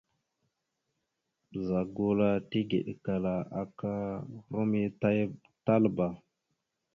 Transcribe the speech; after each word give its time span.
Ɓəza 1.49 1.79
gula 1.95 2.27
tigekala 2.49 3.33
aka 3.61 3.91
ram 4.53 4.71
ya 4.83 4.89
Talba. 5.65 6.07